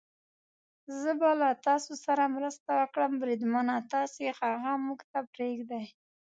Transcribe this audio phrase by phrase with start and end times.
[0.99, 5.85] زه به له تاسو سره مرسته وکړم، بریدمنه، تاسې هغه موږ ته پرېږدئ.